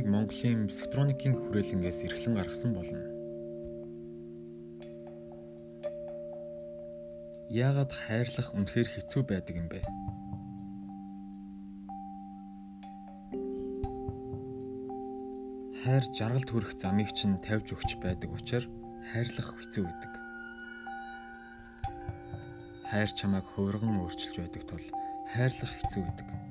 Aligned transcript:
чамыг 0.00 0.08
Монголын 0.08 0.68
психотроникийн 0.68 1.36
хүрээлэнгээс 1.36 2.08
эрхлэн 2.08 2.34
гаргасан 2.40 2.72
болно. 2.72 3.04
Яагаад 7.52 7.92
хайрлах 7.92 8.56
үнэхээр 8.56 8.88
хэцүү 8.88 9.22
байдаг 9.28 9.54
юм 9.60 9.68
бэ? 9.68 9.84
Хайр 15.84 16.04
жаргалд 16.16 16.48
хүрэх 16.48 16.72
замыг 16.80 17.12
чинь 17.12 17.36
тавьж 17.44 17.76
өгч 17.76 18.00
байдаг 18.00 18.32
учраас 18.32 18.72
хайрлах 19.12 19.52
хэцүү 19.52 19.84
байдаг. 19.84 20.12
Хайр 22.88 23.10
чамайг 23.12 23.44
хуурган 23.52 24.00
өөрчилж 24.00 24.36
байдаг 24.40 24.64
тул 24.64 24.84
хайрлах 25.28 25.72
хэцүү 25.76 26.02
байдаг. 26.08 26.49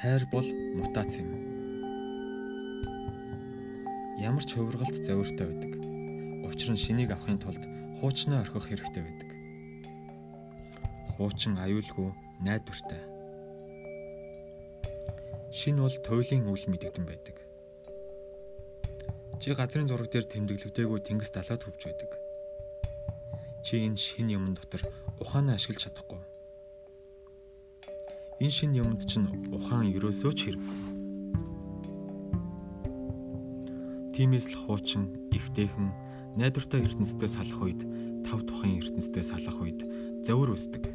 Хайр 0.00 0.24
бол 0.32 0.48
мутац 0.80 1.20
юм. 1.20 1.28
Ямар 4.16 4.40
ч 4.40 4.56
хувиргалт 4.56 4.96
зовиртой 4.96 5.52
байдаг. 5.52 5.76
Учир 6.48 6.72
нь 6.72 6.80
шинийг 6.80 7.12
авахын 7.12 7.36
тулд 7.36 7.60
хуучнаа 8.00 8.40
орхих 8.40 8.64
хэрэгтэй 8.64 9.04
байдаг. 9.04 9.30
Хуучин 11.12 11.60
аюулгүй 11.60 12.16
найдвартай. 12.40 13.04
Шин 15.52 15.84
бол 15.84 15.92
туйлын 15.92 16.48
үл 16.48 16.64
мэдэгдэн 16.64 17.04
байдаг. 17.04 17.36
Чи 19.36 19.52
газрын 19.52 19.84
зураг 19.84 20.08
дээр 20.08 20.24
тэмдэглэгдээгүй 20.24 21.00
тэнгис 21.04 21.28
далаад 21.28 21.60
хөвж 21.60 21.82
байдаг. 21.84 22.16
Чи 23.60 23.84
энэ 23.84 24.00
шин 24.00 24.32
юм 24.32 24.56
дотор 24.56 24.80
ухаанаа 25.20 25.60
ашиглаж 25.60 25.92
чадахгүй. 25.92 26.19
Энэ 28.40 28.48
шин 28.56 28.72
юмд 28.72 29.04
чинь 29.04 29.28
ухаан 29.52 29.92
ерөөсөө 29.92 30.32
ч 30.32 30.48
хэрэггүй. 30.48 30.78
Тимээс 34.16 34.48
л 34.48 34.56
хуучин, 34.64 35.12
эвтэйхэн 35.28 35.92
найдвартай 36.40 36.80
ертөнцтэй 36.80 37.28
салах 37.28 37.60
үед 37.60 37.84
тав 38.24 38.40
тухайн 38.48 38.80
ертөнцтэй 38.80 39.20
салах 39.20 39.60
үед 39.60 39.84
зовир 40.24 40.56
үүсдэг. 40.56 40.88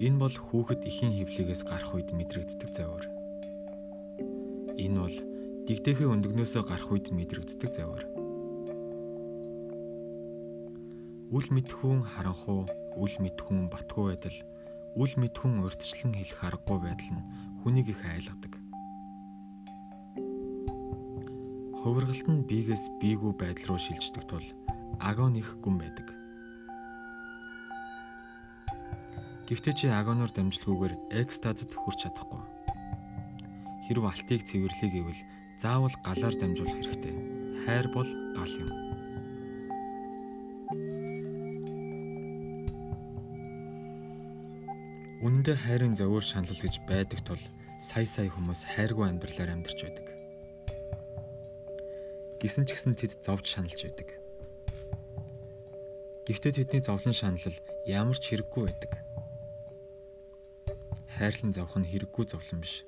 Энэ 0.00 0.16
бол 0.16 0.32
хүүхэд 0.32 0.88
ихийн 0.88 1.12
хөвлөгөөс 1.20 1.62
гарах 1.68 1.92
үед 1.92 2.16
мэдрэгддэг 2.16 2.70
зовир. 2.72 3.04
Энэ 4.80 4.98
бол 5.04 5.16
дэгдэхээ 5.68 6.08
өндөгнөөсөө 6.08 6.62
гарах 6.64 6.88
үед 6.88 7.12
мэдрэгддэг 7.12 7.70
зовир. 7.76 8.08
Үл 11.28 11.46
мэдхүүн 11.52 12.02
харанхуу, 12.08 12.83
үл 12.98 13.14
мэдхүүн 13.20 13.70
батгүй 13.72 14.14
байдал, 14.14 14.38
үл 14.94 15.12
мэдхүүн 15.18 15.62
урдчлан 15.66 16.12
хэлэх 16.14 16.40
аргагүй 16.44 16.78
байдал 16.82 17.10
нь 17.18 17.26
хүнийг 17.62 17.90
их 17.90 18.02
айлгадаг. 18.04 18.54
Хувиргалт 21.84 22.28
нь 22.30 22.46
биегээс 22.48 22.84
биегүү 23.00 23.32
байдал 23.36 23.76
руу 23.76 23.80
шилждэг 23.80 24.24
тул 24.24 24.46
агон 25.00 25.36
их 25.36 25.58
гүн 25.60 25.76
байдаг. 25.78 26.08
Гэхдээ 29.44 29.74
чи 29.76 29.86
агоноор 29.92 30.32
дамжлаггүйгээр 30.32 31.20
экстазд 31.20 31.76
хүрч 31.76 32.08
чадахгүй. 32.08 32.40
Хэрв 33.84 34.08
алтыг 34.08 34.40
цэвэрлэе 34.48 34.88
гэвэл 34.88 35.20
заавал 35.60 35.92
галаар 36.00 36.32
дамжуулах 36.40 36.72
хэрэгтэй. 36.72 37.12
Хайр 37.68 37.92
бол 37.92 38.08
гал 38.32 38.54
юм. 38.56 38.72
Үнэндээ 45.24 45.56
хайрын 45.56 45.96
зөвөр 45.96 46.20
шаналл 46.20 46.52
гэж 46.52 46.84
байдаг 46.84 47.24
тул 47.24 47.40
сая 47.80 48.04
сая 48.04 48.28
хүмүүс 48.28 48.76
хайргүй 48.76 49.08
амьдралаар 49.08 49.56
амьдарч 49.56 49.80
байдаг. 49.88 50.06
Гисэн 52.44 52.68
ч 52.68 52.76
гэсэн 52.76 52.92
тэд 52.92 53.24
зовж 53.24 53.48
шаналж 53.48 53.88
байдаг. 53.88 54.20
Гэхдээ 56.28 56.60
тэдний 56.60 56.84
зовлон 56.84 57.16
шанал 57.16 57.56
ямар 57.88 58.20
ч 58.20 58.36
хэрэггүй 58.36 58.68
байдаг. 58.68 59.00
Хайрлан 61.16 61.56
зовх 61.56 61.72
нь 61.80 61.88
хэрэггүй 61.88 62.24
зовлон 62.28 62.60
биш. 62.60 62.84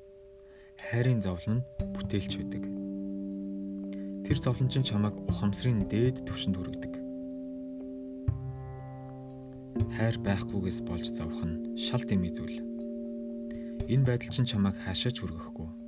Хайрын 0.77 1.25
зовлон 1.25 1.65
нь 1.65 1.67
бүтээлч 1.97 2.37
байдаг. 2.37 2.69
Тэр 4.29 4.37
зовлон 4.37 4.69
чинь 4.69 4.85
чамайг 4.85 5.17
ухамсарын 5.25 5.89
дээд 5.89 6.29
түвшинд 6.29 6.61
хүргэдэг. 6.61 6.96
Хайр 9.95 10.19
байхгүйгээс 10.27 10.83
болж 10.83 11.07
зовх 11.15 11.47
нь 11.47 11.79
шал 11.79 12.03
дэмий 12.03 12.35
зүйл. 12.35 12.59
Энэ 13.87 14.03
байдал 14.03 14.35
чинь 14.35 14.51
чамайг 14.51 14.75
хаашаач 14.83 15.23
хүргэхгүй 15.23 15.87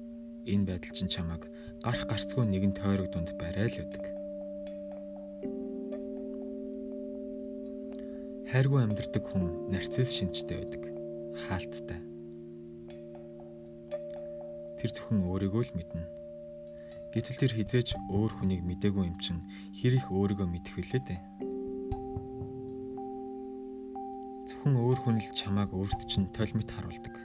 энэ 0.49 0.65
байдал 0.65 0.93
чинь 0.97 1.13
чамайг 1.13 1.45
гарах 1.85 2.09
гарцгүй 2.09 2.45
нэгэн 2.49 2.73
тойрог 2.73 3.13
дунд 3.13 3.37
барай 3.37 3.69
л 3.69 3.81
үүдэг. 3.85 4.05
Хайргүй 8.49 8.81
амьдрдаг 8.81 9.25
хүн 9.29 9.69
нарцисс 9.69 10.17
шинжтэй 10.17 10.57
байдаг. 10.57 10.83
Хаалттай. 11.45 12.01
Тэр 14.81 14.91
зөвхөн 14.97 15.29
өөрийгөө 15.29 15.63
л 15.69 15.77
мэднэ. 15.77 16.05
Гэтэл 17.13 17.41
тэр 17.45 17.53
хизээч 17.53 17.93
өөр 18.09 18.33
хүнийг 18.41 18.65
мдээгүй 18.65 19.05
юм 19.05 19.21
чин 19.21 19.45
хэр 19.77 20.01
их 20.01 20.09
өөрийгөө 20.09 20.49
мэдэх 20.49 20.81
вүлээ 20.81 21.03
дээ. 21.05 21.21
Зөвхөн 24.69 24.85
өөр 24.85 25.01
хүн 25.01 25.17
л 25.17 25.33
чамааг 25.33 25.71
өөрт 25.73 26.01
чинь 26.13 26.29
толмит 26.37 26.69
харуулдаг 26.69 27.17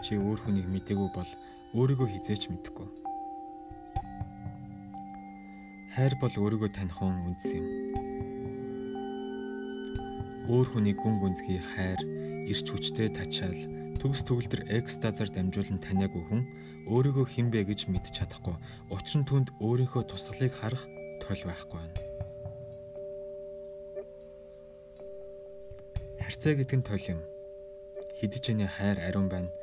чи 0.00 0.16
өөр 0.16 0.40
хүнийг 0.40 0.64
мдэггүй 0.64 1.12
бол 1.12 1.30
өөрийгөө 1.76 2.08
хизээч 2.08 2.48
мэдэхгүй. 2.48 2.88
Хайр 5.92 6.16
бол 6.16 6.32
өөрийгөө 6.40 6.70
таних 6.72 6.96
хүн 6.96 7.36
үндэс 7.36 7.52
юм. 7.52 7.66
Өөр 10.48 10.66
хүний 10.72 10.96
гүн 10.96 11.20
гүнзгий 11.20 11.60
хайр, 11.60 12.00
ирч 12.48 12.64
хүчтэй 12.64 13.12
тачаал, 13.12 13.60
төгс 14.00 14.24
төгөлдөр 14.24 14.72
экстазаар 14.72 15.28
дамжуулан 15.36 15.84
таниагүй 15.84 16.24
хүн 16.32 16.48
өөрийгөө 16.88 17.28
хинбэ 17.28 17.68
гэж 17.68 17.92
мэдж 17.92 18.24
чадахгүй. 18.24 18.56
Учир 18.88 19.20
нь 19.20 19.28
түнд 19.28 19.52
өөрийнхөө 19.60 20.08
тусгалыг 20.08 20.56
харах 20.56 20.88
тол 21.20 21.40
байхгүй 21.44 21.76
байна. 21.76 22.11
Харьцаа 26.42 26.58
гэдэг 26.58 26.78
нь 26.82 26.82
тол 26.90 27.04
юм. 27.06 27.20
Хидэж 28.18 28.44
ины 28.50 28.66
хайр 28.66 28.98
ариун 28.98 29.30
байна 29.30 29.54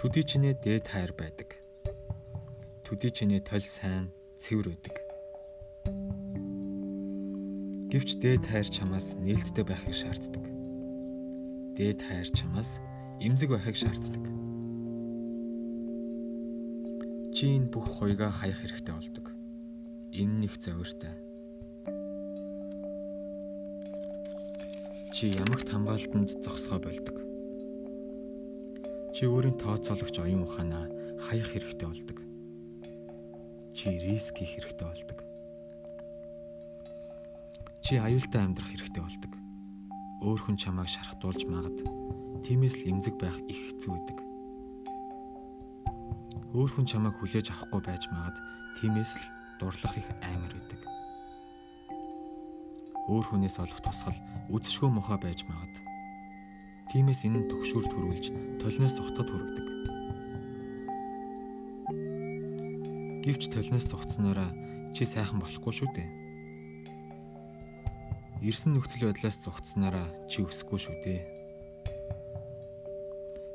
Төдий 0.00 0.24
чинээ 0.24 0.56
дээд 0.64 0.88
хайр 0.88 1.12
байдаг. 1.12 1.60
Төдий 2.88 3.12
чинээ 3.12 3.44
толь 3.44 3.60
сайн, 3.60 4.08
цэвэр 4.40 4.72
байдаг. 4.72 4.96
Гэвч 7.92 8.16
дээд 8.16 8.48
хайр 8.48 8.64
чамаас 8.64 9.12
нээлттэй 9.20 9.60
байхыг 9.60 9.92
шаарддаг. 9.92 10.44
Дээд 11.76 12.00
хайр 12.00 12.28
чамаас 12.32 12.80
эмзэг 13.20 13.52
байхыг 13.52 13.76
шаарддаг. 13.76 14.24
Чи 17.36 17.60
энэ 17.60 17.68
бүх 17.68 17.92
хоёгаа 18.00 18.32
хаях 18.32 18.56
хэрэгтэй 18.56 18.96
болдог. 18.96 19.36
Энэ 20.16 20.48
нэг 20.48 20.56
зовиртой. 20.56 21.12
Чи 25.22 25.30
ямагт 25.30 25.70
хамгаалтанд 25.70 26.34
зогсгоо 26.42 26.82
болдог 26.82 27.14
Чи 29.14 29.30
өөрийн 29.30 29.54
тооцоологч 29.54 30.18
оюун 30.18 30.42
ухаанаа 30.42 30.90
хаях 31.22 31.46
хэрэгтэй 31.46 31.86
болдог. 31.86 32.18
Чи 33.70 34.02
риск 34.02 34.42
хийх 34.42 34.58
хэрэгтэй 34.58 34.82
болдог. 34.82 35.18
Чи 37.86 38.02
аюултай 38.02 38.42
амьдрах 38.42 38.66
хэрэгтэй 38.66 38.98
болдог. 38.98 39.32
Өөр 40.26 40.40
хүн 40.42 40.58
чамайг 40.58 40.90
шархтуулж 40.90 41.46
магад. 41.46 41.78
Тиймээс 42.42 42.82
л 42.82 42.90
эмзэг 42.90 43.14
байх 43.22 43.38
их 43.46 43.78
хэцүү 43.78 43.94
байдаг. 43.94 44.18
Өөр 46.50 46.70
хүн 46.74 46.86
чамайг 46.90 47.14
хүлээж 47.22 47.54
авахгүй 47.54 47.78
байж 47.86 48.10
магад. 48.10 48.34
Тиймээс 48.82 49.14
л 49.14 49.26
дурлах 49.62 49.94
их 49.94 50.10
аймар 50.18 50.50
байдаг. 50.50 50.91
Өөр 53.10 53.24
хүнээс 53.26 53.58
олох 53.62 53.80
тусгал 53.82 54.18
үзшгүй 54.52 54.90
мохоо 54.92 55.18
байж 55.18 55.42
магад 55.48 55.82
Тиймээс 56.92 57.24
энэ 57.24 57.48
төгшүүр 57.48 57.88
төрүүлж 57.88 58.26
толноос 58.60 58.92
цухтад 59.00 59.24
хүргэдэг. 59.24 59.66
Гэвч 63.24 63.48
толноос 63.48 63.88
цухтснараа 63.88 64.52
чи 64.92 65.08
сайхан 65.08 65.40
болохгүй 65.40 65.72
шүү 65.72 65.88
дээ. 65.88 66.08
Ирсэн 68.44 68.76
нөхцөл 68.76 69.08
байдлаас 69.08 69.40
цухтснараа 69.40 70.04
чи 70.28 70.44
өсөхгүй 70.44 70.78
шүү 70.84 70.96
дээ. 71.00 71.20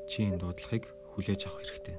Чи 0.10 0.34
энэ 0.34 0.42
дуудлагыг 0.42 0.90
хүлээж 1.14 1.46
авах 1.46 1.62
хэрэгтэй. 1.62 1.98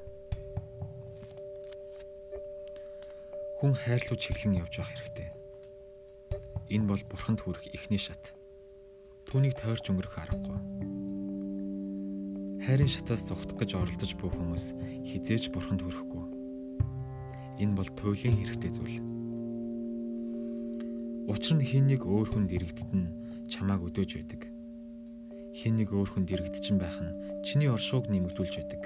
Хүн 3.62 3.78
хайрлуу 3.78 4.18
чиглэн 4.18 4.58
явж 4.58 4.82
явах 4.82 4.90
хэрэгтэй. 4.90 5.37
Энэ 6.68 6.88
бол 6.88 7.02
бурханд 7.08 7.40
хүрэх 7.40 7.72
эхний 7.72 8.00
шат. 8.00 8.36
Түүнийг 9.28 9.56
тойрч 9.56 9.88
өнгөрөх 9.88 10.14
аргагүй 10.20 10.88
хайрын 12.68 12.84
шатаас 12.84 13.24
зогтох 13.24 13.64
гэж 13.64 13.80
оролдож 13.80 14.12
буй 14.20 14.28
хүмүүс 14.28 14.76
хизээж 15.08 15.48
бурханд 15.56 15.80
хүрэхгүй. 15.80 16.24
Энэ 17.64 17.72
бол 17.72 17.88
туйлын 17.96 18.36
хэрэгтэй 18.44 18.72
зүйл. 18.76 19.00
Учир 21.32 21.56
нь 21.56 21.64
хин 21.64 21.88
нэг 21.88 22.04
өөр 22.04 22.28
хүнд 22.28 22.52
иргэдт 22.52 22.92
нь 22.92 23.08
чамааг 23.48 23.88
өдөөж 23.88 24.10
байдаг. 24.20 24.52
Хин 25.56 25.80
нэг 25.80 25.96
өөр 25.96 26.12
хүнд 26.12 26.28
иргэдчин 26.28 26.76
байх 26.76 27.00
нь 27.00 27.40
чиний 27.40 27.72
оршууг 27.72 28.12
нэмэгдүүлж 28.12 28.54
байдаг. 28.60 28.82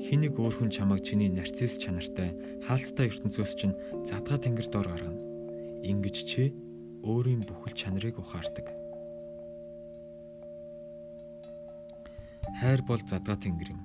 Хин 0.00 0.24
нэг 0.24 0.40
өөр 0.40 0.54
хүн 0.56 0.72
чамааг 0.72 1.04
чиний 1.04 1.28
нарцисс 1.28 1.76
чанартай 1.76 2.32
хаалттай 2.64 3.12
ертөнцөөс 3.12 3.52
чинь 3.60 3.76
задгаа 4.08 4.40
тэнгэр 4.40 4.68
доор 4.72 4.88
гаргана. 4.88 5.20
Ингиж 5.84 6.24
чи 6.24 6.56
өөрийн 7.04 7.42
бүхэл 7.46 7.74
чанарыг 7.76 8.18
ухаардаг. 8.18 8.66
Хайр 12.60 12.80
бол 12.84 13.00
задгаа 13.00 13.36
тэнгэр 13.40 13.72
юм. 13.72 13.82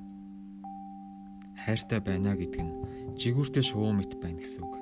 Хайртай 1.64 2.00
байна 2.04 2.36
гэдэг 2.36 2.62
нь 2.62 2.74
жигүүртэй 3.16 3.64
шувуу 3.64 3.96
мэт 3.96 4.20
байна 4.20 4.40
гэсэн 4.44 4.62
үг. 4.64 4.76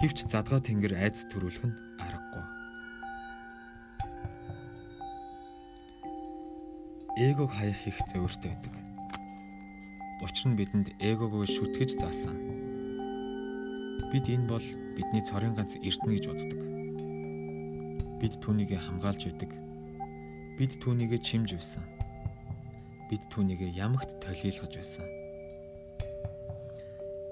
Гэвч 0.00 0.28
задгаа 0.28 0.60
тэнгэр 0.64 0.96
айц 0.96 1.28
төрүүлэх 1.28 1.64
нь 1.68 1.76
аргагүй. 2.00 2.44
эгог 7.16 7.50
хаях 7.50 7.80
их 7.88 7.96
зөөртэй 8.12 8.52
байдаг. 8.52 8.74
Учир 10.20 10.52
нь 10.52 10.58
бидэнд 10.60 10.88
эгогоо 11.00 11.48
шүтгэж 11.48 11.96
заасан. 11.96 12.36
Бид 14.12 14.28
энэ 14.28 14.44
бол 14.44 14.66
бидний 14.96 15.20
цорын 15.20 15.52
ганц 15.52 15.76
эрдэнэ 15.76 16.12
гэж 16.16 16.24
боддог. 16.26 16.60
Бид 18.16 18.34
түүнийг 18.40 18.72
хамгаалж 18.80 19.28
байдаг. 19.28 19.52
Бид 20.56 20.72
түүнийг 20.80 21.12
чимж 21.20 21.52
байсан. 21.52 21.84
Бид 23.12 23.20
түүнийг 23.28 23.60
ямагт 23.76 24.16
толийлгож 24.24 24.72
байсан. 24.72 25.04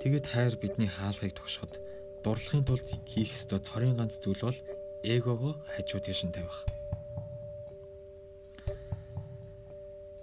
Тэгэд 0.05 0.27
хайр 0.29 0.55
бидний 0.61 0.93
хаалгыг 0.93 1.33
тогшоход 1.33 1.81
дурлахын 2.21 2.69
тулд 2.69 2.85
хийх 3.09 3.33
ёстой 3.33 3.65
цорын 3.65 3.97
ганц 3.97 4.21
зүйл 4.21 4.45
бол 4.45 4.59
эгогоо 5.01 5.57
хажууд 5.73 6.05
тийш 6.05 6.29
нь 6.29 6.37
тавих. 6.37 6.69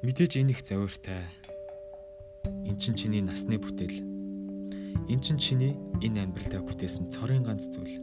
Мэдээж 0.06 0.38
энэ 0.38 0.54
их 0.54 0.62
зовиртай. 0.62 1.26
Эн 2.46 2.78
чин 2.78 2.94
чиний 2.94 3.26
насны 3.26 3.58
бүтээл. 3.58 4.11
Эн 5.12 5.20
чин 5.20 5.36
чиний 5.36 5.76
энэ 6.00 6.24
амьдралдаа 6.24 6.64
бүтээсэн 6.64 7.12
цорын 7.12 7.44
ганц 7.44 7.68
зүйл. 7.68 8.00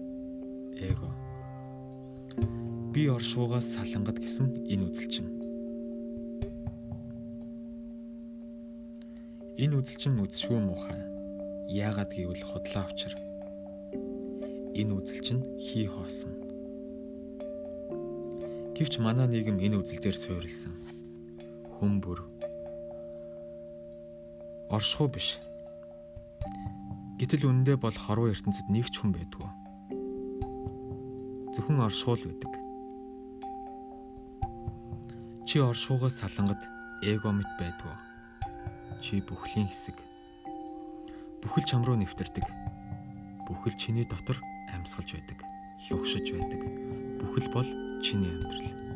Эго. 0.76 1.08
Би 2.92 3.08
оршуугаас 3.08 3.64
салангад 3.64 4.20
гэсэн 4.20 4.68
энэ 4.68 4.92
үзэл 4.92 5.08
чинь. 5.08 5.32
Энэ 9.56 9.80
үзэл 9.80 9.96
чинь 9.96 10.20
үзшгүй 10.20 10.60
муухай. 10.60 11.00
Яагаад 11.72 12.12
гэвэл 12.12 12.44
худлаа 12.44 12.84
учир. 12.92 13.16
Энэ 14.76 14.92
үзэл 14.92 15.24
чинь 15.24 15.42
хий 15.56 15.88
хоосон. 15.88 16.36
Гэвч 18.76 19.00
манай 19.00 19.32
нийгэм 19.32 19.64
энэ 19.64 19.80
үзэл 19.80 20.04
дээр 20.04 20.12
суурилсан 20.12 20.76
хүмбэр 21.80 22.20
оршихуй 24.68 25.08
биш. 25.08 25.40
Гэтэл 27.18 27.50
үнэндээ 27.50 27.76
бол 27.82 27.90
хорвоо 27.90 28.30
ертөнцид 28.30 28.70
нэг 28.70 28.86
ч 28.94 29.02
хүн 29.02 29.10
байдгүй. 29.10 29.50
Зөвхөн 31.50 31.82
оршуул 31.82 32.22
байдаг. 32.22 32.52
Чи 35.42 35.58
оршуугаас 35.58 36.22
салангад 36.22 36.62
эго 37.02 37.34
мэт 37.34 37.50
байдгүй. 37.58 37.94
Чи 39.02 39.18
бүхлийн 39.26 39.66
хэсэг. 39.66 39.98
Бүхэл 41.42 41.66
чам 41.66 41.82
руу 41.82 41.98
нэвтэрдэг. 41.98 42.46
Бүхэл 43.50 43.74
чиний 43.74 44.06
дотор 44.06 44.38
амьсгалж 44.70 45.18
байдаг. 45.18 45.42
Лугшиж 45.90 46.30
байдаг. 46.30 46.62
Бүхэл 47.18 47.50
бол 47.50 47.68
чиний 47.98 48.30
амьдрал. 48.30 48.88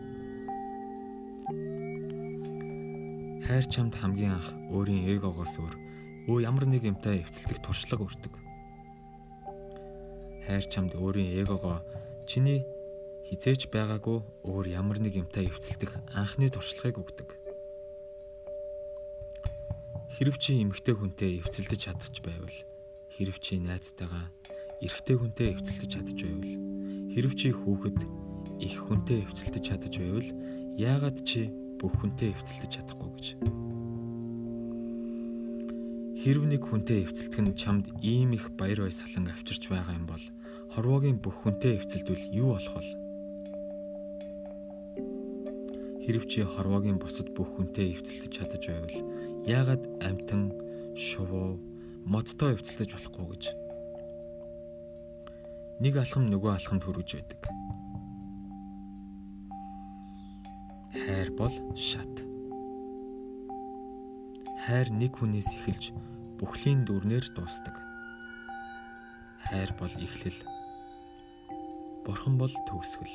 хайр 3.52 3.68
чамд 3.68 3.92
хамгийн 3.92 4.32
анх 4.32 4.48
өөрийн 4.72 5.12
эгогоос 5.12 5.60
өөр 5.60 5.81
өө 6.30 6.46
ямар 6.46 6.70
нэг 6.70 6.86
юмтай 6.86 7.26
эвцэлдэх 7.26 7.58
туршлага 7.66 8.06
өртөг. 8.06 8.34
Хайр 10.46 10.64
чамд 10.70 10.94
өөрийн 10.94 11.34
эгогоо 11.42 11.82
чиний 12.30 12.62
хизээч 13.26 13.66
байгаагүй 13.74 14.22
өөр 14.46 14.66
ямар 14.70 15.02
нэг 15.02 15.18
юмтай 15.18 15.50
эвцэлдэх 15.50 15.98
анхны 16.14 16.46
туршлагыг 16.46 17.02
өгдөг. 17.02 17.28
Хэрв 20.14 20.36
чи 20.38 20.62
эмэгтэй 20.62 20.94
хүнтэй 20.94 21.42
эвцэлдэж 21.42 21.80
чадчих 21.90 22.22
байвал 22.22 22.58
хэрв 23.10 23.36
чи 23.42 23.58
найзтайгаа 23.58 24.30
эрэгтэй 24.78 25.16
хүнтэй 25.18 25.48
эвцэлдэж 25.58 25.90
чадчих 25.90 26.22
байвал 26.22 26.54
хэрв 27.16 27.32
чи 27.34 27.48
хүүхэд 27.50 27.98
их 28.62 28.74
хүнтэй 28.78 29.26
эвцэлдэж 29.26 29.64
чадчих 29.64 29.98
байвал 29.98 30.28
яагаад 30.78 31.18
чи 31.26 31.50
бүх 31.82 31.98
хүнтэй 31.98 32.30
эвцэлдэж 32.30 32.70
чадахгүй 32.78 33.10
гэж. 33.16 33.71
Хэрв 36.22 36.46
нэг 36.46 36.62
хүнтэй 36.62 37.02
эвцэлдэх 37.02 37.42
нь 37.42 37.58
чамд 37.58 37.90
ийм 37.98 38.30
их 38.38 38.54
баяр 38.54 38.86
баясгалан 38.86 39.34
авчирч 39.34 39.66
байгаа 39.66 39.98
юм 39.98 40.06
бол 40.06 40.22
хорвоогийн 40.70 41.18
бүх 41.18 41.42
хүнтэй 41.42 41.82
эвцэлдвэл 41.82 42.30
юу 42.30 42.54
болох 42.54 42.78
вэ? 42.78 42.94
Хэрв 46.06 46.22
чи 46.30 46.46
хорвоогийн 46.46 47.02
бусад 47.02 47.34
бүх 47.34 47.58
хүнтэй 47.58 47.98
эвцэлдэж 47.98 48.30
чадаж 48.38 48.62
байвал 48.70 49.02
яагаад 49.50 49.82
амтан, 49.98 50.54
шувуу, 50.94 51.58
модтой 52.06 52.54
эвцэлдэж 52.54 52.94
болохгүй 52.94 53.26
гэж. 53.26 53.44
Нэг 55.82 55.94
алхам 55.98 56.30
нөгөө 56.30 56.54
алхамд 56.54 56.86
хүрэж 56.86 57.18
байдаг. 57.18 57.42
Хайр 60.94 61.34
бол 61.34 61.54
шат. 61.74 62.14
Хайр 64.62 64.86
нэг 64.94 65.18
хүнээс 65.18 65.58
эхэлж 65.58 66.11
бүхлийн 66.42 66.82
дүрнээр 66.82 67.30
дуусдаг. 67.38 67.78
Хайр 69.46 69.70
бол 69.78 69.94
эхлэл. 69.94 70.40
Бурхан 72.02 72.34
бол 72.34 72.50
төгсгөл. 72.66 73.14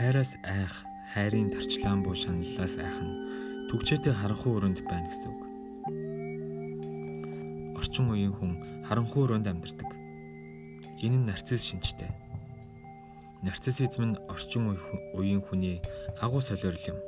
Хайраас 0.00 0.40
айх, 0.48 0.72
хайрын 1.12 1.52
тарчлаан 1.52 2.00
буу 2.00 2.16
шаналлаас 2.16 2.80
айх 2.80 2.96
нь 2.96 3.68
түгчээтэй 3.68 4.16
харанхуй 4.16 4.56
өрөөнд 4.56 4.80
байна 4.88 5.12
гэсэн 5.12 5.28
үг. 5.28 5.42
Орчин 7.76 8.08
үеийн 8.08 8.32
хүн 8.32 8.56
харанхуй 8.88 9.28
өрөөнд 9.28 9.52
амьдардаг. 9.52 9.92
Энэ 11.04 11.20
нь 11.20 11.28
нарцисс 11.28 11.68
шинжтэй 11.68 12.08
нарциссизм 13.42 14.02
нь 14.04 14.20
орчин 14.32 14.76
үеийн 15.16 15.40
хүний 15.44 15.80
агуу 16.20 16.40
солиорл 16.40 16.84
юм. 16.88 16.98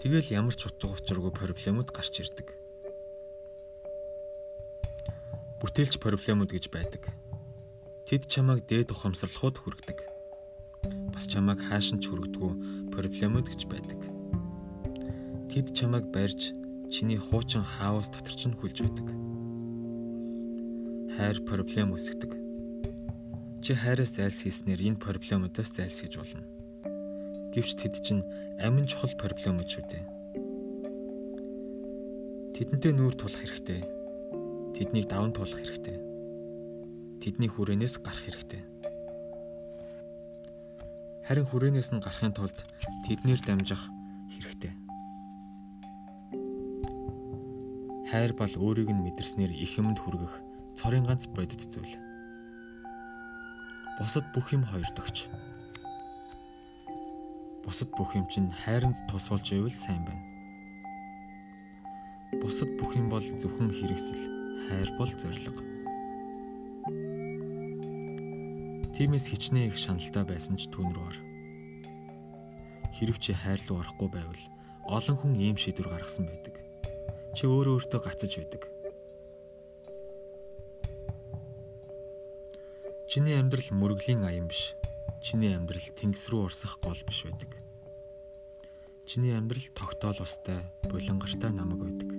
Тэгэл 0.00 0.32
ямар 0.32 0.56
ч 0.56 0.64
утга 0.64 0.96
учиргүй 0.96 1.28
проблемууд 1.28 1.92
гарч 1.92 2.24
ирдэг. 2.24 2.56
Бүтээлч 5.60 6.00
проблемууд 6.00 6.48
гэж 6.48 6.72
байдаг. 6.72 7.12
Тэд 8.08 8.24
чамайг 8.26 8.64
дээд 8.64 8.96
ухамсарлахууд 8.96 9.60
хүргэдэг. 9.60 10.08
Бас 11.12 11.28
чамайг 11.28 11.60
хаашин 11.60 12.00
ч 12.00 12.08
хүргэдэггүй 12.08 12.90
проблемууд 12.96 13.46
гэж 13.52 13.68
байдаг. 13.68 14.00
Тэд 15.52 15.76
чамайг 15.76 16.08
барьж 16.08 16.56
чиний 16.88 17.20
хуучин 17.20 17.60
хаус 17.60 18.08
дотор 18.08 18.32
ч 18.32 18.48
хүлж 18.48 18.80
байдаг. 18.80 19.08
Хайр 21.12 21.44
проблем 21.44 21.92
үүсгдэг 21.92 22.40
Чи 23.60 23.76
хайраас 23.76 24.16
зайлс 24.16 24.40
хийснээр 24.40 24.80
энэ 24.88 25.02
проблемуудаас 25.04 25.68
зайлсхийж 25.76 26.16
болно. 26.16 26.59
Гэвч 27.50 27.70
тэд 27.82 27.94
чинь 27.98 28.22
амин 28.62 28.86
чухал 28.86 29.10
проблемууд 29.18 29.66
шүү 29.66 29.84
дээ. 29.90 30.04
Тэдэнтэй 32.54 32.92
нүүр 32.94 33.14
тулах 33.18 33.42
хэрэгтэй. 33.42 33.80
Тэднийг 34.76 35.10
даван 35.10 35.34
туулах 35.34 35.58
хэрэгтэй. 35.58 35.98
Тэдний 37.18 37.50
хүрээнээс 37.50 37.98
гарах 38.04 38.22
хэрэгтэй. 38.22 38.62
Харин 41.26 41.46
хүрээнээс 41.50 41.90
нь 41.90 42.02
гарахын 42.04 42.36
тулд 42.36 42.54
тэднэр 43.08 43.40
дамжих 43.42 43.82
хэрэгтэй. 44.30 44.72
Хайр 48.10 48.34
бол 48.34 48.54
өөрийг 48.58 48.90
нь 48.90 49.04
мэдэрснээр 49.08 49.54
их 49.54 49.78
юмд 49.78 49.98
хүргэх 50.02 50.34
цорын 50.74 51.06
ганц 51.06 51.30
бодит 51.30 51.62
зүйл 51.66 51.94
бусад 54.00 54.24
бүх 54.34 54.50
юм 54.50 54.64
хоёрдогч. 54.64 55.30
Бусад 57.70 57.94
бүх 57.94 58.18
юм 58.18 58.26
чинь 58.26 58.50
хайранд 58.50 58.98
тус 59.06 59.30
болж 59.30 59.46
ивэл 59.54 59.70
сайн 59.70 60.02
байна. 60.02 60.26
Бусад 62.42 62.66
бүх 62.74 62.98
юм 62.98 63.06
бол 63.06 63.22
зөвхөн 63.22 63.70
хэрэгсэл, 63.70 64.66
хайр 64.66 64.90
бол 64.98 65.06
зориг. 65.06 65.54
Тиймээс 68.90 69.30
хичнээн 69.30 69.70
их 69.70 69.78
шаналтай 69.78 70.26
байсан 70.26 70.58
ч 70.58 70.66
түүн 70.66 70.90
рүү 70.98 71.06
ор. 71.14 71.16
Хэрв 72.98 73.22
чи 73.22 73.38
хайр 73.38 73.62
руу 73.70 73.86
орохгүй 73.86 74.18
байвал 74.18 74.42
олон 74.90 75.14
хүн 75.22 75.38
ийм 75.38 75.54
шийдвэр 75.54 75.94
гаргасан 75.94 76.26
байдаг. 76.26 76.58
Чи 77.38 77.46
өөрөө 77.46 77.86
өөртөө 77.86 78.00
гацаж 78.02 78.32
байдаг. 78.34 78.66
Чиний 83.06 83.38
амьдрал 83.38 83.70
мөргөлийн 83.78 84.26
аян 84.26 84.50
биш. 84.50 84.74
Чиний 85.22 85.54
амьдрал 85.54 85.86
тэнгис 85.94 86.26
рүү 86.34 86.50
урсах 86.50 86.82
гол 86.82 86.98
биш 87.06 87.30
байдаг. 87.30 87.59
Чиний 89.10 89.34
амьдрал 89.34 89.66
тогтоол 89.74 90.22
устай, 90.22 90.70
булангартай 90.86 91.50
намаг 91.50 91.82
байдаг. 91.82 92.14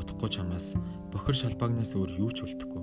Удахгүй 0.00 0.32
чамаас 0.32 0.72
бохир 1.12 1.36
шалбагнаас 1.36 1.92
өөр 1.92 2.08
юу 2.24 2.32
ч 2.32 2.48
үлдэхгүй. 2.48 2.80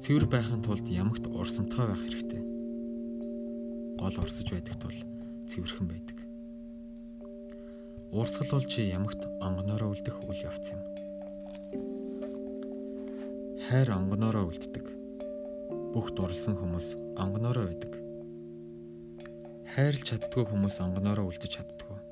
Цэвэр 0.00 0.24
байхын 0.24 0.64
тулд 0.64 0.88
ямагт 0.88 1.28
урсамтгай 1.28 1.92
байх 1.92 2.00
хэрэгтэй. 2.00 2.40
Гол 4.00 4.16
урсаж 4.24 4.48
байдаг 4.48 4.80
тул 4.80 4.96
цэвэрхэн 5.52 5.84
байдаг. 5.84 6.16
Уурсгал 8.16 8.48
бол 8.56 8.64
чи 8.64 8.88
ямагт 8.88 9.20
онгоноороо 9.44 9.92
үлдэх 9.92 10.16
үйл 10.24 10.48
явц 10.48 10.72
юм. 10.72 10.80
Хайр 13.68 13.92
онгоноороо 13.92 14.48
үлддэг. 14.48 14.96
Бүх 15.92 16.16
дурлсан 16.16 16.56
хүмүүс 16.56 16.96
онгоноороо 17.20 17.68
байдаг. 17.68 18.07
Хайрлж 19.78 20.10
чаддгүй 20.10 20.42
хүмүүс 20.42 20.82
онгоноороо 20.82 21.30
үлдэж 21.30 21.54
чаддгүй. 21.54 22.02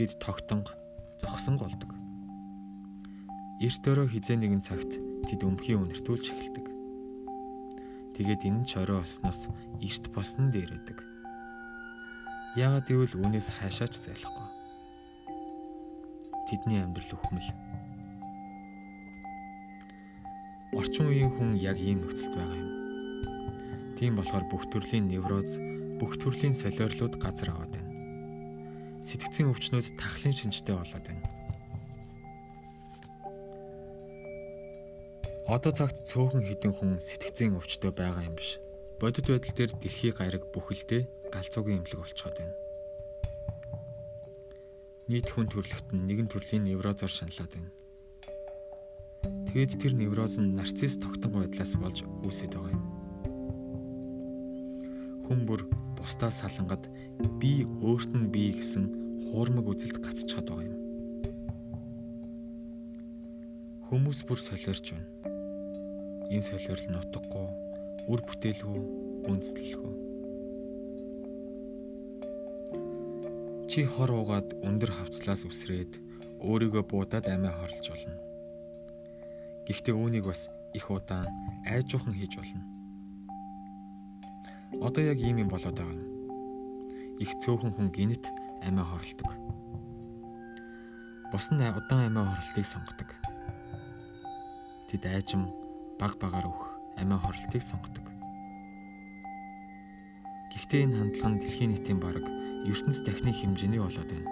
Тэд 0.00 0.16
тогтонго, 0.16 0.72
зогсон 1.20 1.60
голдог. 1.60 1.92
Эрт 3.60 3.84
өрөө 3.84 4.08
хизээ 4.08 4.40
нэгэн 4.40 4.64
цагт 4.64 4.96
тэд 5.28 5.44
өмхийн 5.44 5.84
үнэртүүлж 5.84 6.32
эхэлдэг. 6.32 6.66
Тэгээд 8.16 8.48
энэ 8.48 8.64
ч 8.64 8.80
орой 8.80 9.04
болсноос 9.04 9.52
эрт 9.76 10.08
босно 10.08 10.48
дээрээдэг. 10.48 11.04
Яагаад 12.56 12.88
гэвэл 12.88 13.28
үүнээс 13.28 13.60
хаашаач 13.60 14.00
зайлахгүй 14.00 14.48
тэдний 16.48 16.80
амьдрал 16.80 17.12
өхмөл. 17.12 17.48
Орчин 20.72 21.12
үеийн 21.12 21.28
хүн 21.28 21.60
яг 21.60 21.76
ийм 21.76 22.08
нөхцөлд 22.08 22.40
байгаа 22.40 22.56
юм. 22.56 22.70
Тийм 24.00 24.16
болохоор 24.16 24.48
бүх 24.48 24.64
төрлийн 24.72 25.12
невроз, 25.12 25.60
бүх 26.00 26.16
төрлийн 26.16 26.56
солиорлууд 26.56 27.20
газар 27.20 27.52
аваад 27.52 27.76
байна. 27.76 27.92
Сэтгцийн 29.04 29.52
өвчнүүд 29.52 30.00
тахлын 30.00 30.32
шинжтэй 30.32 30.72
болоод 30.72 31.04
байна. 31.04 31.28
Одоо 35.44 35.72
цагт 35.76 36.08
цөөхөн 36.08 36.48
хідэн 36.48 36.72
хүн 36.72 36.96
сэтгцийн 36.96 37.60
өвчтөй 37.60 37.92
байгаа 37.92 38.24
юм 38.24 38.40
биш. 38.40 38.56
Бодит 38.96 39.28
байдал 39.28 39.52
дээр 39.52 39.72
дэлхий 39.76 40.16
гариг 40.16 40.48
бүхэлдээ 40.56 41.30
галзуугийн 41.30 41.84
эмнэлэг 41.84 42.00
болчиход 42.00 42.40
байна 42.40 42.56
нийт 45.10 45.26
хүн 45.26 45.50
төрлөخت 45.50 45.90
нь 45.90 46.06
нэгэн 46.06 46.30
төрлийн 46.30 46.70
неврозоор 46.70 47.10
шаналаад 47.10 47.50
байна. 47.50 47.70
Тэгээд 49.50 49.82
тэр 49.82 49.92
невроз 49.98 50.38
нь 50.38 50.54
нарцисс 50.54 51.02
тогтон 51.02 51.34
байдлаас 51.34 51.74
болж 51.74 52.06
үүсэж 52.22 52.54
байгаа 52.54 52.70
юм. 52.70 52.84
Хүн 55.26 55.40
бүр 55.50 55.66
бусдаас 56.10 56.42
салангад 56.42 56.90
би 57.38 57.62
өөрт 57.86 58.10
нь 58.18 58.34
бий 58.34 58.50
гэсэн 58.50 59.30
хуурмаг 59.30 59.62
үзэлд 59.70 60.02
гацчихад 60.02 60.50
байгаа 60.50 60.66
юм. 60.66 60.78
Хүмүүс 63.86 64.26
бүр 64.26 64.42
солиорч 64.42 64.90
байна. 64.90 65.06
Энэ 66.34 66.42
солиорл 66.42 66.86
нь 66.90 66.98
утгагүй, 66.98 67.46
үр 68.10 68.20
бүтээлгүй, 68.26 68.80
үндэслэлгүй 69.30 69.94
Чи 73.70 73.86
хор 73.86 74.10
уугаад 74.10 74.50
өндөр 74.66 74.90
хавцлаас 74.90 75.46
үсрээд 75.46 75.94
өөрийгөө 76.42 76.90
буудаад 76.90 77.30
амиа 77.30 77.54
хорлож 77.54 77.86
болно. 77.86 78.18
Гэхдээ 79.62 79.94
үүнийг 79.94 80.26
бас 80.26 80.50
их 80.74 80.90
удаан 80.90 81.30
айжуухан 81.70 82.18
хийж 82.18 82.34
болно. 82.34 82.79
Одоо 84.78 85.02
яг 85.02 85.18
ийм 85.18 85.42
юм 85.42 85.50
болоод 85.50 85.74
байгаа. 85.74 85.98
Их 87.18 87.34
цөөхөн 87.42 87.74
хүн 87.74 87.90
гинт 87.90 88.30
амиа 88.62 88.86
хорлдог. 88.86 89.30
Бус 91.34 91.50
нь 91.50 91.58
удаан 91.58 92.06
амиа 92.06 92.30
хорлтыг 92.30 92.64
сонгодог. 92.64 93.10
Тэд 94.86 95.02
айжим 95.10 95.50
баг 95.98 96.14
багаар 96.22 96.46
өөх 96.46 96.62
амиа 97.02 97.18
хорлтыг 97.18 97.62
сонгодог. 97.66 98.06
Гэхдээ 100.54 100.86
энэ 100.86 100.96
хандлага 100.98 101.28
нь 101.34 101.40
дэлхийн 101.42 101.70
нийтийн 101.74 101.98
бараг 101.98 102.26
ертөнц 102.66 103.02
дахны 103.02 103.34
хэмжээний 103.34 103.82
болоод 103.82 104.06
байна. 104.06 104.30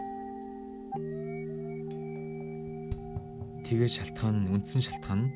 Тэгээ 3.66 3.90
шалтгаан 3.90 4.36
нь 4.46 4.50
үндсэн 4.54 4.82
шалтгаан 4.86 5.28
нь 5.28 5.34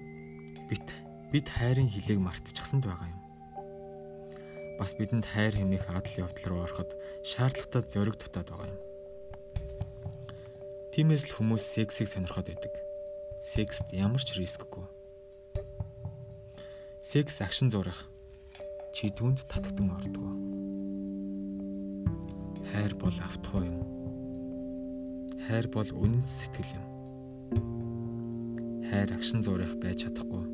бит 0.71 0.89
бид 1.33 1.47
хайрын 1.53 1.91
хилийг 1.91 2.21
мартчихсанд 2.23 2.87
байгаа 2.87 3.11
юм. 3.13 3.22
Бас 4.79 4.95
бидэнд 4.97 5.27
хайр 5.27 5.55
хэмээх 5.57 5.91
адал 5.91 6.29
явдал 6.29 6.47
руу 6.49 6.61
ороход 6.65 6.97
шаардлагатай 7.23 7.83
зориг 7.89 8.17
дутаад 8.17 8.49
байгаа 8.49 8.69
юм. 8.73 8.81
Тиймээс 10.93 11.33
л 11.33 11.37
хүмүүс 11.41 11.65
сексийг 11.65 12.09
сонирхоод 12.09 12.53
байдаг. 12.53 12.77
Секст 13.41 13.89
ямар 13.97 14.21
ч 14.21 14.37
рискгүй. 14.37 14.85
Секс 17.01 17.41
агшин 17.41 17.73
зурах. 17.73 18.07
Чи 18.93 19.09
түнд 19.09 19.49
татгдан 19.49 19.89
ордгоо. 19.97 20.37
Хайр 22.71 22.93
бол 23.01 23.17
автхой 23.25 23.67
юм. 23.73 23.81
Хайр 25.49 25.67
бол 25.73 25.89
үнэн 25.89 26.29
сэтгэл 26.29 26.77
юм. 26.77 26.87
Хайр 28.93 29.17
агшин 29.17 29.41
зурих 29.41 29.81
байж 29.81 30.05
чадахгүй. 30.05 30.45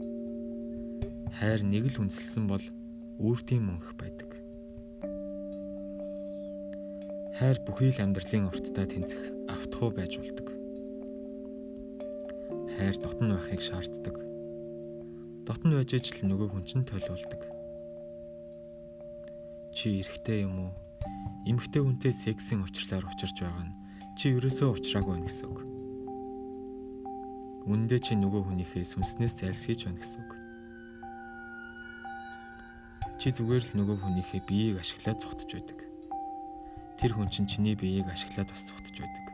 Хайр 1.34 1.66
нэг 1.66 1.90
л 1.90 2.06
үнсэлсэн 2.06 2.46
бол 2.46 2.62
үүртийн 3.18 3.62
мөнх 3.66 3.92
байдаг. 3.98 4.30
Хайр 7.38 7.58
бүхий 7.66 7.90
л 7.94 8.02
амьдралын 8.02 8.50
урттай 8.50 8.86
тэнцэх 8.86 9.22
автхуу 9.46 9.90
байж 9.94 10.18
болдог. 10.18 10.48
Хайр 12.78 12.96
дотн 12.98 13.34
байхыг 13.34 13.62
шаарддаг. 13.62 14.16
Дотн 15.46 15.74
байж 15.74 15.94
ижил 15.94 16.26
нөгөө 16.26 16.48
хүн 16.54 16.64
чинь 16.66 16.88
тойлуулдаг. 16.88 17.42
Чи 19.74 20.02
эрэхтэй 20.02 20.42
юм 20.46 20.70
уу? 20.70 20.72
эмэгтэй 21.48 21.80
хүнтэй 21.80 22.12
сексийн 22.12 22.60
учрлаар 22.60 23.08
учирч 23.08 23.40
байгаа 23.40 23.64
нь 23.64 23.76
чи 24.20 24.36
ерөөсөө 24.36 24.68
учраагүй 24.76 25.16
байна 25.16 25.28
гэсэн 25.32 25.48
үг. 25.48 25.60
Үндэ 27.64 27.96
чи 28.04 28.12
нөгөө 28.20 28.42
хүнийхээ 28.52 28.84
сүнснээс 28.84 29.40
зайлсхийж 29.40 29.88
байна 29.88 29.96
гэсэн 29.96 30.20
үг. 30.28 30.32
Чи 33.18 33.34
зүгээр 33.34 33.64
л 33.66 33.72
нөгөө 33.82 33.96
хүнийхээ 33.98 34.42
биеийг 34.46 34.76
ашиглаад 34.78 35.18
цухтж 35.18 35.50
байдаг. 35.58 35.78
Тэр 37.02 37.18
хүн 37.18 37.26
чинь 37.34 37.50
чиний 37.50 37.74
биеийг 37.74 38.06
ашиглаад 38.06 38.46
бас 38.46 38.62
цухтж 38.70 38.94
байдаг. 39.02 39.26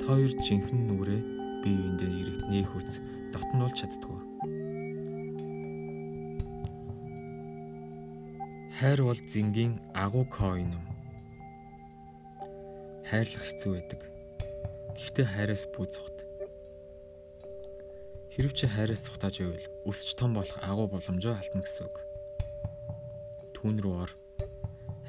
Та 0.00 0.16
хоёр 0.16 0.32
жинхэнэ 0.40 0.88
нүрээ 0.88 1.20
бие 1.60 1.76
биендээ 1.76 2.12
ирэх 2.16 2.38
нээх 2.48 2.72
үц 2.80 3.04
дотнуулж 3.36 3.76
чаддгүй. 3.76 4.20
Хайр 8.80 9.00
бол 9.04 9.20
зингийн 9.20 9.76
агуу 9.92 10.24
коин 10.24 10.72
юм. 10.80 10.84
Хайрлах 13.04 13.44
хэцүү 13.52 13.72
байдаг. 13.76 14.00
Гэхдээ 14.96 15.26
хайраас 15.28 15.68
бүү 15.76 15.86
цухт. 15.92 16.24
Хэрв 18.32 18.52
чи 18.56 18.64
хайраас 18.64 19.04
цухтааж 19.04 19.44
байвал 19.44 19.66
өсч 19.88 20.16
том 20.16 20.32
болох 20.32 20.56
агуу 20.64 20.88
боломжоо 20.88 21.36
алдна 21.36 21.60
гэсэн 21.60 21.88
үг. 21.88 22.05
Түүн 23.66 23.80
рүү 23.82 23.94
ор. 23.98 24.10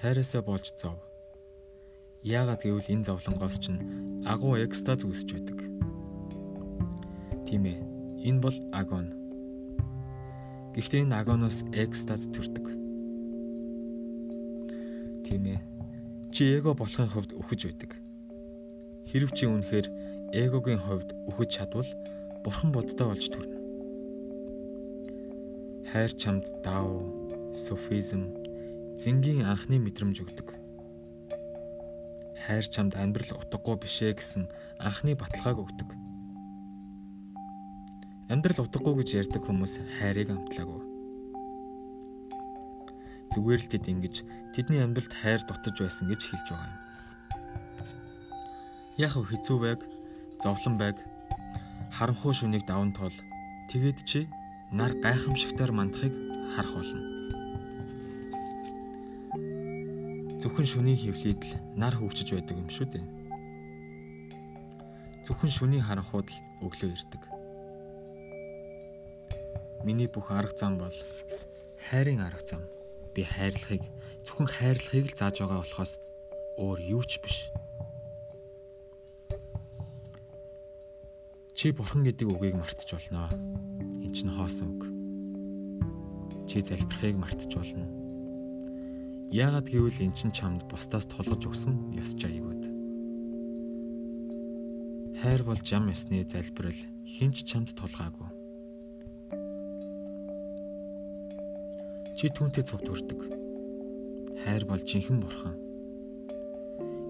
Хайраасаа 0.01 0.41
болж 0.41 0.65
зов. 0.81 0.97
Яагаад 2.25 2.65
гэвэл 2.65 2.89
энэ 2.89 3.05
зовлонгоос 3.05 3.61
чинь 3.61 4.25
агуу 4.25 4.57
экстаз 4.57 5.05
үүсч 5.05 5.29
байдаг. 5.29 5.61
Тийм 7.45 7.69
ээ. 7.69 7.77
Энэ 8.25 8.41
бол 8.41 8.57
агон. 8.73 9.13
Гэхдээ 10.73 11.05
энэ 11.05 11.17
агоноос 11.21 11.69
экстаз 11.69 12.33
төрдөг 12.33 12.65
тийм 15.21 15.53
ээ. 15.53 15.61
Чи 16.33 16.57
эго 16.57 16.73
болохын 16.73 17.13
хувьд 17.13 17.37
үхэж 17.37 17.61
байдаг. 17.69 17.93
Хэрв 19.05 19.37
чи 19.37 19.45
үнэхээр 19.45 19.87
эгогийн 20.33 20.81
хувьд 20.81 21.13
үхэж 21.29 21.61
чадвал 21.61 21.89
бурхан 22.41 22.73
буддаа 22.73 23.13
болж 23.13 23.29
төрнө. 23.29 23.53
Хайр 25.93 26.11
чамд 26.17 26.49
даав, 26.65 27.05
софизм, 27.53 28.36
зингийн 28.97 29.45
анхны 29.45 29.77
мэдрэмж 29.77 30.17
өгдөг. 30.25 30.57
Хайр 32.45 32.65
чамд 32.65 32.97
амьдрал 32.97 33.37
утгагүй 33.37 33.77
бишээ 33.85 34.17
гэсэн 34.17 34.49
анхны 34.81 35.13
баталгааг 35.13 35.61
өгдөг. 35.61 35.89
Амьдрал 38.33 38.65
утгагүй 38.65 39.05
гэж 39.05 39.09
ярьдаг 39.21 39.45
хүмүүс 39.45 39.79
хайрыг 40.01 40.33
амтлаагүй. 40.33 40.87
зүгээр 43.37 43.61
л 43.61 43.69
тэд 43.69 43.85
ингэж 43.85 44.15
тэдний 44.57 44.81
амьдралд 44.81 45.13
хайр 45.13 45.41
дутаж 45.45 45.77
байсан 45.77 46.09
гэж 46.09 46.21
хэлж 46.25 46.47
байгаа 46.49 46.73
юм. 46.73 46.81
Яг 48.97 49.13
хэцүү 49.13 49.57
байг, 49.61 49.81
зовлон 50.41 50.75
байг, 50.81 50.97
харанхуй 51.93 52.33
шүнийг 52.33 52.65
даван 52.65 52.97
тул 52.97 53.13
тэгээд 53.69 53.99
чи 54.09 54.25
нар 54.73 54.97
гайхамшигтаар 54.97 55.69
мандахыг 55.69 56.13
харах 56.57 56.73
болно. 56.73 57.36
Зөвхөн 60.47 60.63
шүний 60.63 60.95
хөвлөд 60.95 61.43
л 61.43 61.59
нар 61.75 61.91
хөвчөж 61.91 62.31
байдаг 62.31 62.55
юм 62.55 62.71
шүү 62.71 62.87
дээ. 62.87 63.03
Зөвхөн 65.27 65.51
шүний 65.51 65.83
харанхууд 65.83 66.31
л 66.31 66.39
өглөө 66.63 66.95
ирдэг. 66.95 67.19
Миний 69.83 70.07
бүх 70.07 70.31
арга 70.31 70.55
зам 70.55 70.79
бол 70.79 70.95
хайрын 71.91 72.23
арга 72.23 72.47
зам. 72.47 72.63
Би 73.11 73.27
хайрлахыг 73.27 73.83
зөвхөн 74.23 74.47
хайрлахыг 74.47 75.11
л 75.11 75.19
зааж 75.19 75.43
байгаа 75.43 75.67
болохоос 75.67 75.99
өөр 76.55 76.79
юу 76.95 77.03
ч 77.03 77.19
биш. 77.19 77.51
Чи 81.59 81.75
бурхан 81.75 82.07
гэдэг 82.07 82.23
үгийг 82.23 82.55
мартаж 82.55 82.87
болно. 82.95 83.27
Энд 83.99 84.15
чинь 84.15 84.31
хоосон 84.31 84.79
үг. 84.79 84.87
Чи 86.47 86.63
залбирахыг 86.63 87.19
мартаж 87.19 87.51
болно. 87.51 87.96
Яагаад 89.27 89.67
гэвэл 89.67 90.07
эн 90.07 90.15
чинь 90.15 90.31
чамд 90.31 90.63
бусдаас 90.71 91.03
тулгаж 91.11 91.43
өгсөн 91.43 91.91
ёс 91.99 92.15
жаягууд. 92.15 92.63
Хайр 95.19 95.43
бол 95.43 95.59
жам 95.59 95.91
ёсны 95.91 96.23
залбирал 96.23 96.79
хинч 97.03 97.43
чамд 97.43 97.75
тулгаагүй. 97.75 98.31
Чи 102.15 102.31
түүнтэй 102.31 102.63
цогт 102.63 102.87
хүрдэг. 102.87 103.19
Хайр 104.47 104.63
бол 104.63 104.79
жинхэнэ 104.79 105.19
бурхан. 105.19 105.59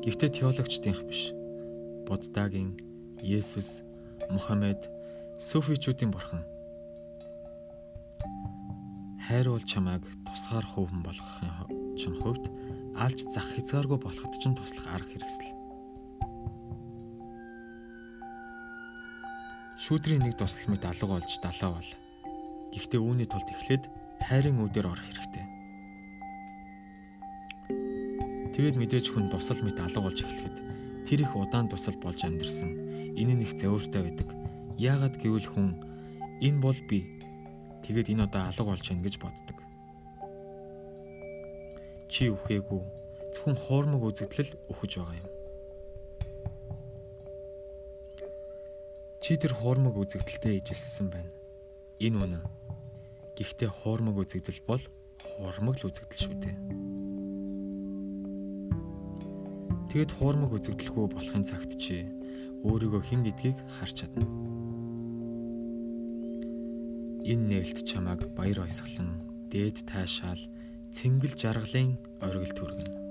Гэхдээ 0.01 0.41
теологчдийнх 0.41 1.05
биш. 1.05 1.37
Буддагийн, 2.09 2.81
Есүс, 3.21 3.85
Мухаммед, 4.33 4.89
Суфичүүдийн 5.37 6.09
бурхан. 6.09 6.41
Хайр 9.29 9.53
бол 9.53 9.61
чамайг 9.61 10.01
тусгаар 10.25 10.65
хөвөн 10.65 11.05
болгохын 11.05 11.76
чинь 11.97 12.17
хувьд 12.21 12.45
алж 12.93 13.19
зах 13.33 13.49
хязгааргүй 13.57 13.99
болоход 14.01 14.33
ч 14.37 14.45
туслах 14.53 14.87
арга 14.93 15.11
хэрэгсэл. 15.11 15.57
Шүүдрийн 19.77 20.25
нэг 20.25 20.37
тусал 20.41 20.73
мэт 20.73 20.83
алга 20.89 21.05
болж 21.05 21.31
далаа 21.37 21.77
бол. 21.77 21.91
Гэхдээ 22.73 23.01
үүний 23.01 23.29
тулд 23.29 23.45
эхлээд 23.45 23.83
хайрын 24.25 24.57
үдээр 24.65 24.89
орох 24.89 25.05
хэрэгтэй. 25.05 25.45
Тэгэд 28.57 28.75
мэдээж 28.81 29.05
хүн 29.13 29.29
тусал 29.29 29.61
мэт 29.61 29.77
алга 29.77 30.01
болж 30.01 30.17
эхлэхэд 30.25 30.57
тэр 31.05 31.19
их 31.21 31.31
удаан 31.37 31.69
тусал 31.69 31.93
болж 32.01 32.25
амьдрсан. 32.25 32.73
Энэ 33.13 33.37
нэг 33.37 33.53
зөөртэй 33.53 34.01
байдаг. 34.01 34.33
Яагаад 34.81 35.21
гэвэл 35.21 35.45
хүн 35.45 35.77
энэ 36.41 36.57
бол 36.57 36.79
би. 36.89 37.05
Тэгэд 37.85 38.17
энэ 38.17 38.25
одоо 38.25 38.49
алга 38.49 38.73
болж 38.73 38.81
байна 38.81 39.05
гэж 39.05 39.15
боддог. 39.21 39.56
Чи 42.07 42.31
үхээгүй 42.31 42.81
зөвхөн 43.35 43.57
хоормог 43.67 44.03
үзэгдэл 44.07 44.51
өөхөж 44.71 44.91
байгаа 44.97 45.19
юм. 45.21 45.29
Чи 49.21 49.35
тэр 49.35 49.53
хоормог 49.53 49.95
үзэгдэлтэй 49.99 50.63
ижилсэн 50.63 51.07
байна. 51.11 51.31
Энэ 51.99 52.17
үнэ 52.23 52.41
Гэхдээ 53.37 53.69
хуурмаг 53.69 54.17
үзэгдэл 54.17 54.65
бол 54.65 54.81
хуурмаг 55.21 55.77
л 55.77 55.93
үзэгдэл 55.93 56.25
шүү 56.25 56.35
дээ. 56.41 56.57
Тэгэд 59.93 60.11
хуурмаг 60.17 60.57
үзэгдэлгүй 60.57 61.05
болохын 61.13 61.45
цагт 61.45 61.77
чи 61.77 62.09
өөрийгөө 62.65 63.01
хэн 63.05 63.21
гэдгийг 63.29 63.57
харж 63.77 63.93
чадна. 63.93 64.25
Энэ 67.29 67.45
нээлт 67.45 67.85
чамааг 67.85 68.25
баяр 68.33 68.65
баясгалан, 68.65 69.21
дээд 69.53 69.85
таашаал, 69.85 70.41
цэнгэл 70.97 71.37
жаргалын 71.37 71.89
оргил 72.25 72.53
төргөн. 72.57 73.06